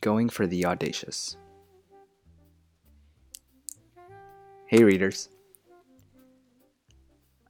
Going 0.00 0.28
for 0.28 0.46
the 0.46 0.66
Audacious. 0.66 1.36
Hey, 4.66 4.82
readers. 4.82 5.28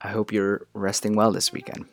I 0.01 0.09
hope 0.09 0.33
you're 0.33 0.67
resting 0.75 1.17
well 1.17 1.33
this 1.33 1.53
weekend. 1.53 1.87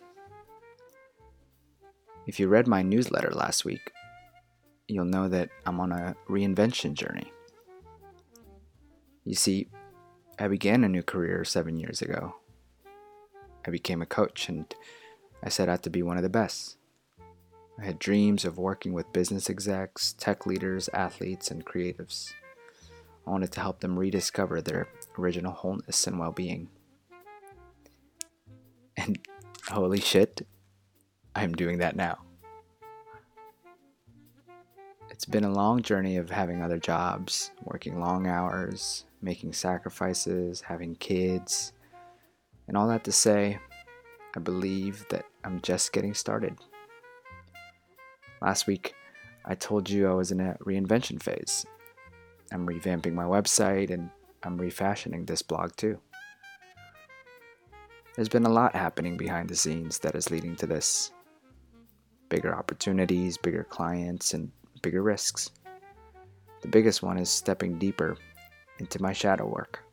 If 2.27 2.39
you 2.39 2.47
read 2.47 2.67
my 2.67 2.81
newsletter 2.81 3.31
last 3.31 3.65
week, 3.65 3.91
you'll 4.87 5.05
know 5.05 5.29
that 5.29 5.49
I'm 5.65 5.79
on 5.79 5.91
a 5.91 6.15
reinvention 6.29 6.93
journey. 6.93 7.31
You 9.23 9.35
see, 9.35 9.67
I 10.37 10.47
began 10.47 10.83
a 10.83 10.89
new 10.89 11.03
career 11.03 11.45
seven 11.45 11.79
years 11.79 12.01
ago. 12.01 12.35
I 13.65 13.71
became 13.71 14.01
a 14.01 14.05
coach 14.05 14.49
and 14.49 14.65
I 15.43 15.49
set 15.49 15.69
out 15.69 15.83
to 15.83 15.89
be 15.89 16.03
one 16.03 16.17
of 16.17 16.23
the 16.23 16.29
best. 16.29 16.77
I 17.81 17.85
had 17.85 17.97
dreams 17.97 18.45
of 18.45 18.59
working 18.59 18.93
with 18.93 19.11
business 19.11 19.49
execs, 19.49 20.13
tech 20.13 20.45
leaders, 20.45 20.87
athletes, 20.93 21.49
and 21.49 21.65
creatives. 21.65 22.31
I 23.25 23.31
wanted 23.31 23.51
to 23.53 23.59
help 23.59 23.79
them 23.79 23.97
rediscover 23.97 24.61
their 24.61 24.87
original 25.17 25.51
wholeness 25.51 26.05
and 26.05 26.19
well 26.19 26.31
being. 26.31 26.69
And 28.95 29.17
holy 29.67 29.99
shit, 29.99 30.45
I'm 31.33 31.53
doing 31.53 31.79
that 31.79 31.95
now. 31.95 32.19
It's 35.09 35.25
been 35.25 35.43
a 35.43 35.51
long 35.51 35.81
journey 35.81 36.17
of 36.17 36.29
having 36.29 36.61
other 36.61 36.77
jobs, 36.77 37.49
working 37.63 37.99
long 37.99 38.27
hours, 38.27 39.05
making 39.23 39.53
sacrifices, 39.53 40.61
having 40.61 40.95
kids, 40.95 41.73
and 42.67 42.77
all 42.77 42.87
that 42.89 43.03
to 43.05 43.11
say, 43.11 43.57
I 44.35 44.39
believe 44.39 45.03
that 45.09 45.25
I'm 45.43 45.61
just 45.61 45.93
getting 45.93 46.13
started. 46.13 46.59
Last 48.41 48.65
week, 48.65 48.95
I 49.45 49.53
told 49.53 49.87
you 49.87 50.09
I 50.09 50.13
was 50.13 50.31
in 50.31 50.39
a 50.39 50.57
reinvention 50.65 51.21
phase. 51.21 51.63
I'm 52.51 52.67
revamping 52.67 53.13
my 53.13 53.23
website 53.23 53.91
and 53.91 54.09
I'm 54.41 54.57
refashioning 54.57 55.25
this 55.25 55.43
blog 55.43 55.75
too. 55.75 55.99
There's 58.15 58.29
been 58.29 58.45
a 58.45 58.49
lot 58.49 58.75
happening 58.75 59.15
behind 59.15 59.47
the 59.47 59.55
scenes 59.55 59.99
that 59.99 60.15
is 60.15 60.31
leading 60.31 60.55
to 60.57 60.67
this 60.67 61.11
bigger 62.29 62.55
opportunities, 62.55 63.37
bigger 63.37 63.63
clients, 63.63 64.33
and 64.33 64.51
bigger 64.81 65.03
risks. 65.03 65.51
The 66.61 66.67
biggest 66.67 67.03
one 67.03 67.19
is 67.19 67.29
stepping 67.29 67.77
deeper 67.77 68.17
into 68.79 69.01
my 69.01 69.13
shadow 69.13 69.45
work. 69.45 69.83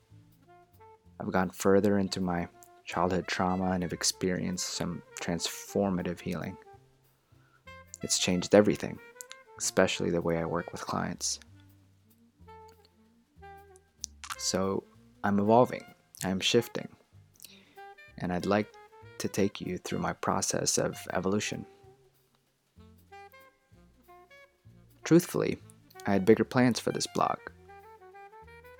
I've 1.20 1.33
gone 1.33 1.51
further 1.51 1.98
into 1.98 2.20
my 2.20 2.48
childhood 2.86 3.27
trauma 3.27 3.73
and 3.73 3.83
have 3.83 3.92
experienced 3.92 4.69
some 4.70 5.03
transformative 5.20 6.20
healing. 6.20 6.56
It's 8.03 8.19
changed 8.19 8.55
everything, 8.55 8.99
especially 9.59 10.11
the 10.11 10.21
way 10.21 10.39
I 10.39 10.45
work 10.45 10.73
with 10.73 10.81
clients. 10.81 11.41
So 14.39 14.85
I'm 15.25 15.39
evolving, 15.41 15.85
I'm 16.25 16.41
shifting, 16.41 16.89
and 18.19 18.33
I'd 18.33 18.47
like 18.47 18.73
to 19.19 19.29
take 19.29 19.61
you 19.61 19.79
through 19.79 19.99
my 19.99 20.13
process 20.13 20.79
of 20.79 20.97
evolution. 21.13 21.67
Truthfully, 25.03 25.59
I 26.07 26.13
had 26.13 26.25
bigger 26.25 26.45
plans 26.45 26.79
for 26.79 26.93
this 26.93 27.07
blog. 27.07 27.39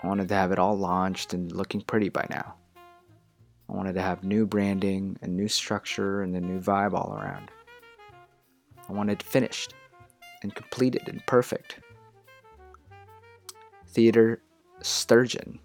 I 0.03 0.07
wanted 0.07 0.29
to 0.29 0.35
have 0.35 0.53
it 0.53 0.59
all 0.59 0.79
launched 0.79 1.35
and 1.35 1.51
looking 1.51 1.81
pretty 1.81 2.09
by 2.09 2.27
now. 2.31 2.55
I 3.69 3.73
wanted 3.73 3.95
to 3.95 4.03
have 4.03 4.23
new 4.23 4.47
branding 4.47 5.19
and 5.23 5.37
new 5.37 5.49
structure 5.49 6.23
and 6.23 6.37
a 6.37 6.41
new 6.41 6.61
vibe 6.61 6.95
all 6.95 7.19
around. 7.21 7.51
I 8.89 8.92
want 8.92 9.11
it 9.11 9.22
finished 9.22 9.75
and 10.42 10.55
completed 10.55 11.08
and 11.08 11.25
perfect. 11.27 11.81
Theodore 13.89 14.41
Sturgeon, 14.82 15.59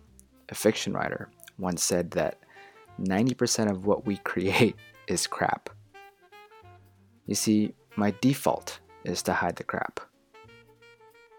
a 0.49 0.55
fiction 0.55 0.93
writer, 0.93 1.29
once 1.57 1.83
said 1.83 2.11
that 2.11 2.39
90% 2.99 3.69
of 3.69 3.85
what 3.85 4.05
we 4.05 4.17
create 4.23 4.75
is 5.07 5.27
crap. 5.27 5.69
You 7.27 7.35
see, 7.35 7.73
my 7.95 8.13
default 8.21 8.79
is 9.05 9.21
to 9.23 9.33
hide 9.33 9.55
the 9.55 9.63
crap. 9.63 9.99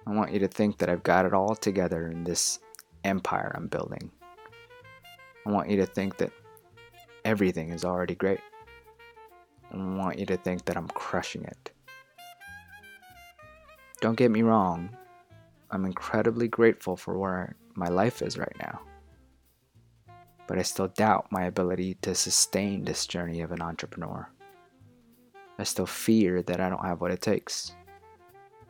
I 0.07 0.11
want 0.11 0.33
you 0.33 0.39
to 0.41 0.49
think 0.49 0.79
that 0.79 0.89
I've 0.89 1.03
got 1.03 1.27
it 1.27 1.33
all 1.33 1.55
together 1.55 2.09
in 2.09 2.25
this 2.25 2.59
empire 3.05 3.53
I'm 3.55 3.69
building. 3.69 4.11
I 5.47 5.51
want 5.51 5.71
you 5.71 5.77
to 5.79 5.87
think 5.87 6.17
that 6.19 6.31
everything 7.25 7.71
is 7.71 7.85
already 7.85 8.15
great. 8.15 8.41
I 9.73 9.77
want 9.77 10.19
you 10.19 10.27
to 10.27 10.37
think 10.37 10.65
that 10.67 10.77
I'm 10.77 10.89
crushing 10.89 11.45
it. 11.45 11.74
Don't 14.05 14.17
get 14.19 14.31
me 14.31 14.43
wrong, 14.43 14.91
I'm 15.71 15.87
incredibly 15.87 16.47
grateful 16.47 16.95
for 16.95 17.19
where 17.19 17.57
my 17.75 17.89
life 17.89 18.21
is 18.21 18.37
right 18.37 18.55
now. 18.61 18.83
But 20.47 20.59
I 20.59 20.63
still 20.63 20.89
doubt 20.89 21.33
my 21.33 21.45
ability 21.45 21.95
to 22.03 22.15
sustain 22.15 22.85
this 22.85 23.07
journey 23.07 23.41
of 23.41 23.51
an 23.51 23.63
entrepreneur. 23.63 24.29
I 25.59 25.63
still 25.63 25.87
fear 25.87 26.43
that 26.43 26.61
I 26.61 26.69
don't 26.69 26.85
have 26.85 27.01
what 27.01 27.13
it 27.13 27.23
takes. 27.23 27.75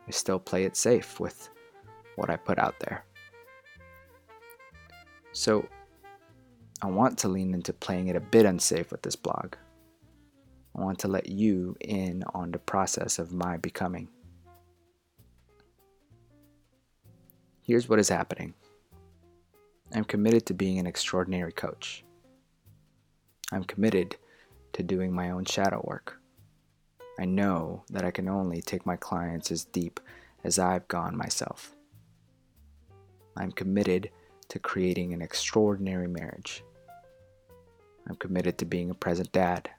I 0.07 0.11
still 0.11 0.39
play 0.39 0.63
it 0.63 0.77
safe 0.77 1.19
with 1.19 1.49
what 2.15 2.29
I 2.29 2.37
put 2.37 2.57
out 2.57 2.79
there. 2.79 3.03
So, 5.33 5.67
I 6.81 6.87
want 6.87 7.17
to 7.17 7.27
lean 7.27 7.53
into 7.53 7.73
playing 7.73 8.07
it 8.07 8.15
a 8.15 8.21
bit 8.21 8.45
unsafe 8.45 8.89
with 8.89 9.01
this 9.01 9.17
blog. 9.17 9.55
I 10.77 10.81
want 10.81 10.97
to 10.99 11.09
let 11.09 11.27
you 11.27 11.75
in 11.81 12.23
on 12.33 12.51
the 12.51 12.59
process 12.59 13.19
of 13.19 13.33
my 13.33 13.57
becoming. 13.57 14.07
Here's 17.67 17.89
what 17.89 17.97
is 17.97 18.09
happening 18.09 18.53
I'm 19.91 20.03
committed 20.03 20.45
to 20.45 20.53
being 20.53 20.77
an 20.77 20.85
extraordinary 20.85 21.51
coach. 21.51 22.03
I'm 23.51 23.63
committed 23.63 24.17
to 24.73 24.83
doing 24.83 25.11
my 25.11 25.31
own 25.31 25.45
shadow 25.45 25.81
work. 25.83 26.21
I 27.19 27.25
know 27.25 27.83
that 27.89 28.05
I 28.05 28.11
can 28.11 28.29
only 28.29 28.61
take 28.61 28.85
my 28.85 28.97
clients 28.97 29.51
as 29.51 29.63
deep 29.63 29.99
as 30.43 30.59
I've 30.59 30.87
gone 30.87 31.17
myself. 31.17 31.75
I'm 33.35 33.51
committed 33.51 34.11
to 34.49 34.59
creating 34.59 35.13
an 35.13 35.23
extraordinary 35.23 36.07
marriage. 36.07 36.63
I'm 38.07 38.15
committed 38.17 38.59
to 38.59 38.65
being 38.65 38.91
a 38.91 38.93
present 38.95 39.31
dad. 39.31 39.71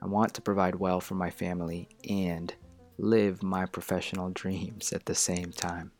I 0.00 0.06
want 0.06 0.34
to 0.34 0.42
provide 0.42 0.76
well 0.76 1.00
for 1.00 1.16
my 1.16 1.30
family 1.30 1.88
and 2.08 2.54
live 2.98 3.42
my 3.42 3.66
professional 3.66 4.30
dreams 4.34 4.92
at 4.92 5.06
the 5.06 5.14
same 5.16 5.50
time. 5.50 5.90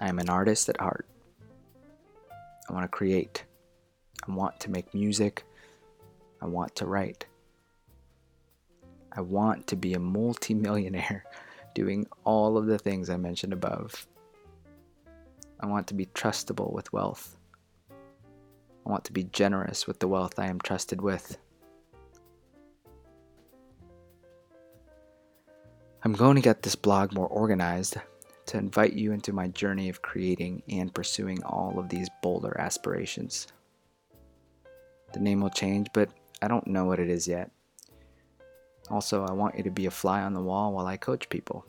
I 0.00 0.08
am 0.08 0.18
an 0.18 0.28
artist 0.28 0.68
at 0.68 0.80
heart. 0.80 1.06
I 2.68 2.72
want 2.72 2.84
to 2.84 2.88
create. 2.88 3.44
I 4.26 4.32
want 4.32 4.60
to 4.60 4.70
make 4.70 4.94
music. 4.94 5.44
I 6.40 6.46
want 6.46 6.76
to 6.76 6.86
write. 6.86 7.26
I 9.12 9.20
want 9.20 9.66
to 9.68 9.76
be 9.76 9.94
a 9.94 9.98
multimillionaire 9.98 11.24
doing 11.74 12.06
all 12.24 12.56
of 12.56 12.66
the 12.66 12.78
things 12.78 13.10
I 13.10 13.16
mentioned 13.16 13.52
above. 13.52 14.06
I 15.60 15.66
want 15.66 15.88
to 15.88 15.94
be 15.94 16.06
trustable 16.06 16.72
with 16.72 16.92
wealth. 16.92 17.36
I 17.90 18.90
want 18.90 19.04
to 19.04 19.12
be 19.12 19.24
generous 19.24 19.86
with 19.86 19.98
the 19.98 20.08
wealth 20.08 20.38
I 20.38 20.46
am 20.46 20.60
trusted 20.60 21.00
with. 21.00 21.36
I'm 26.04 26.12
going 26.12 26.36
to 26.36 26.42
get 26.42 26.62
this 26.62 26.76
blog 26.76 27.12
more 27.12 27.26
organized 27.26 27.96
to 28.48 28.56
invite 28.56 28.94
you 28.94 29.12
into 29.12 29.32
my 29.32 29.46
journey 29.48 29.90
of 29.90 30.00
creating 30.00 30.62
and 30.70 30.92
pursuing 30.92 31.42
all 31.44 31.78
of 31.78 31.88
these 31.90 32.08
bolder 32.22 32.58
aspirations. 32.58 33.46
The 35.12 35.20
name 35.20 35.40
will 35.42 35.50
change, 35.50 35.88
but 35.92 36.08
I 36.40 36.48
don't 36.48 36.66
know 36.66 36.86
what 36.86 36.98
it 36.98 37.10
is 37.10 37.28
yet. 37.28 37.50
Also, 38.90 39.24
I 39.26 39.32
want 39.32 39.56
you 39.56 39.64
to 39.64 39.70
be 39.70 39.84
a 39.84 39.90
fly 39.90 40.22
on 40.22 40.32
the 40.32 40.40
wall 40.40 40.72
while 40.72 40.86
I 40.86 40.96
coach 40.96 41.28
people. 41.28 41.66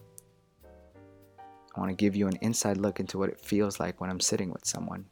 I 1.75 1.79
want 1.79 1.89
to 1.89 1.95
give 1.95 2.15
you 2.15 2.27
an 2.27 2.37
inside 2.41 2.77
look 2.77 3.01
into 3.01 3.17
what 3.17 3.29
it 3.29 3.41
feels 3.41 3.79
like 3.79 3.99
when 3.99 4.09
I'm 4.09 4.21
sitting 4.21 4.49
with 4.49 4.65
someone. 4.65 5.05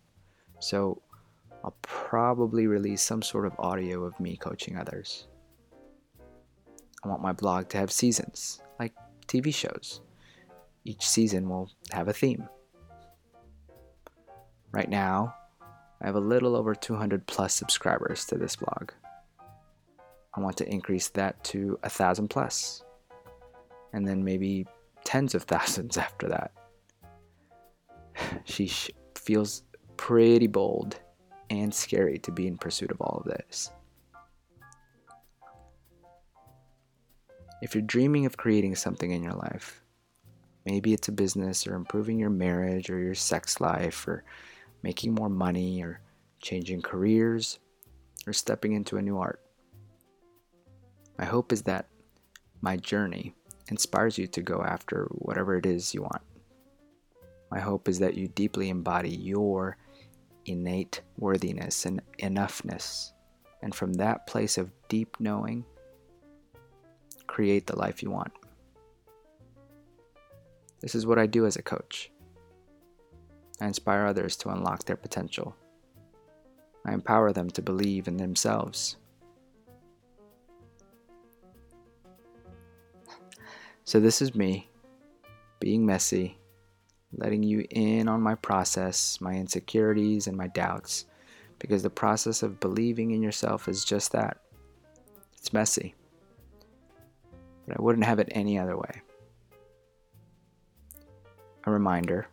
So, 0.59 1.01
I'll 1.65 1.75
probably 1.81 2.67
release 2.67 3.01
some 3.01 3.21
sort 3.21 3.45
of 3.45 3.59
audio 3.59 4.05
of 4.05 4.17
me 4.21 4.37
coaching 4.37 4.77
others. 4.77 5.27
I 7.03 7.09
want 7.09 7.21
my 7.21 7.33
blog 7.33 7.67
to 7.69 7.77
have 7.77 7.91
seasons, 7.91 8.61
like 8.79 8.93
TV 9.27 9.53
shows 9.53 10.01
each 10.87 11.05
season 11.05 11.49
will 11.49 11.69
have 11.91 12.07
a 12.07 12.13
theme. 12.13 12.47
Right 14.71 14.89
now, 14.89 15.35
I 16.01 16.05
have 16.05 16.15
a 16.15 16.19
little 16.19 16.55
over 16.55 16.73
200 16.73 17.27
plus 17.27 17.53
subscribers 17.53 18.25
to 18.25 18.37
this 18.37 18.55
blog. 18.55 18.91
I 20.33 20.39
want 20.39 20.55
to 20.57 20.69
increase 20.69 21.09
that 21.09 21.43
to 21.45 21.77
a 21.83 21.89
thousand 21.89 22.29
plus, 22.29 22.83
and 23.91 24.07
then 24.07 24.23
maybe 24.23 24.65
tens 25.03 25.35
of 25.35 25.43
thousands 25.53 25.97
after 25.97 26.29
that. 26.29 26.51
she 28.45 28.67
sh- 28.67 28.91
feels 29.15 29.63
pretty 29.97 30.47
bold 30.47 30.99
and 31.49 31.73
scary 31.73 32.17
to 32.19 32.31
be 32.31 32.47
in 32.47 32.57
pursuit 32.57 32.91
of 32.91 33.01
all 33.01 33.23
of 33.25 33.31
this. 33.31 33.71
If 37.61 37.73
you're 37.73 37.81
dreaming 37.81 38.25
of 38.25 38.37
creating 38.37 38.75
something 38.75 39.11
in 39.11 39.23
your 39.23 39.33
life, 39.33 39.81
maybe 40.67 40.93
it's 40.93 41.07
a 41.07 41.13
business 41.13 41.65
or 41.65 41.75
improving 41.75 42.19
your 42.19 42.29
marriage 42.29 42.89
or 42.89 42.99
your 42.99 43.15
sex 43.15 43.61
life 43.61 44.05
or 44.05 44.25
making 44.83 45.15
more 45.15 45.29
money 45.29 45.81
or 45.81 46.01
changing 46.41 46.81
careers 46.81 47.59
or 48.27 48.33
stepping 48.33 48.73
into 48.73 48.97
a 48.97 49.01
new 49.01 49.17
art. 49.17 49.39
My 51.17 51.23
hope 51.23 51.53
is 51.53 51.61
that 51.63 51.87
my 52.59 52.75
journey 52.75 53.33
inspires 53.69 54.17
you 54.17 54.27
to 54.27 54.41
go 54.41 54.61
after 54.61 55.05
whatever 55.11 55.55
it 55.55 55.65
is 55.65 55.93
you 55.93 56.01
want. 56.01 56.21
My 57.49 57.61
hope 57.61 57.87
is 57.87 57.99
that 57.99 58.15
you 58.15 58.27
deeply 58.27 58.67
embody 58.67 59.09
your 59.09 59.77
innate 60.47 60.99
worthiness 61.17 61.85
and 61.85 62.01
enoughness, 62.19 63.13
and 63.61 63.73
from 63.73 63.93
that 63.93 64.27
place 64.27 64.57
of 64.57 64.71
deep 64.89 65.15
knowing, 65.21 65.63
create 67.25 67.67
the 67.67 67.77
life 67.77 68.03
you 68.03 68.11
want. 68.11 68.33
This 70.79 70.95
is 70.95 71.05
what 71.05 71.19
I 71.19 71.25
do 71.25 71.45
as 71.45 71.55
a 71.55 71.61
coach. 71.61 72.11
I 73.59 73.65
inspire 73.65 74.05
others 74.05 74.35
to 74.37 74.49
unlock 74.49 74.85
their 74.85 74.95
potential. 74.95 75.55
I 76.85 76.93
empower 76.93 77.33
them 77.33 77.49
to 77.51 77.61
believe 77.61 78.07
in 78.07 78.17
themselves. 78.17 78.97
So, 83.83 83.99
this 83.99 84.21
is 84.21 84.35
me 84.35 84.69
being 85.59 85.85
messy, 85.85 86.37
letting 87.13 87.41
you 87.41 87.65
in 87.69 88.07
on 88.07 88.21
my 88.21 88.35
process, 88.35 89.19
my 89.21 89.33
insecurities, 89.33 90.27
and 90.27 90.37
my 90.37 90.47
doubts, 90.47 91.05
because 91.57 91.83
the 91.83 91.89
process 91.89 92.43
of 92.43 92.59
believing 92.59 93.11
in 93.11 93.23
yourself 93.23 93.67
is 93.67 93.83
just 93.83 94.11
that 94.11 94.41
it's 95.37 95.53
messy. 95.53 95.95
But 97.65 97.79
I 97.79 97.81
wouldn't 97.81 98.05
have 98.05 98.19
it 98.19 98.27
any 98.31 98.59
other 98.59 98.77
way. 98.77 99.01
Reminder 101.77 102.27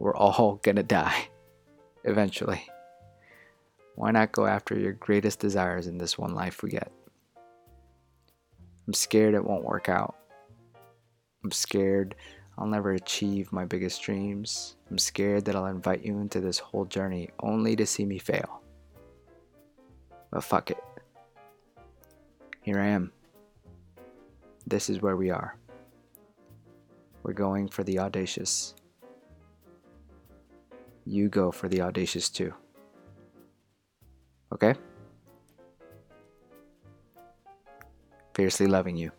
we're 0.00 0.16
all 0.16 0.56
gonna 0.62 0.82
die 0.82 1.28
eventually. 2.02 2.66
Why 3.94 4.10
not 4.10 4.32
go 4.32 4.44
after 4.46 4.76
your 4.76 4.92
greatest 4.92 5.38
desires 5.38 5.86
in 5.86 5.98
this 5.98 6.18
one 6.18 6.34
life 6.34 6.62
we 6.62 6.70
get? 6.70 6.90
I'm 8.86 8.92
scared 8.92 9.34
it 9.34 9.44
won't 9.44 9.64
work 9.64 9.88
out. 9.88 10.16
I'm 11.44 11.52
scared 11.52 12.16
I'll 12.58 12.66
never 12.66 12.92
achieve 12.92 13.52
my 13.52 13.64
biggest 13.64 14.02
dreams. 14.02 14.74
I'm 14.90 14.98
scared 14.98 15.44
that 15.44 15.54
I'll 15.54 15.66
invite 15.66 16.04
you 16.04 16.18
into 16.18 16.40
this 16.40 16.58
whole 16.58 16.86
journey 16.86 17.30
only 17.38 17.76
to 17.76 17.86
see 17.86 18.04
me 18.04 18.18
fail. 18.18 18.62
But 20.32 20.42
fuck 20.42 20.72
it. 20.72 20.82
Here 22.62 22.80
I 22.80 22.88
am. 22.88 23.12
This 24.66 24.90
is 24.90 25.00
where 25.00 25.16
we 25.16 25.30
are. 25.30 25.56
We're 27.28 27.34
going 27.34 27.68
for 27.68 27.84
the 27.84 27.98
audacious. 27.98 28.74
You 31.04 31.28
go 31.28 31.52
for 31.52 31.68
the 31.68 31.82
audacious 31.82 32.30
too. 32.30 32.54
Okay? 34.50 34.72
Fiercely 38.32 38.66
loving 38.66 38.96
you. 38.96 39.10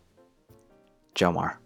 Jomar. 1.14 1.58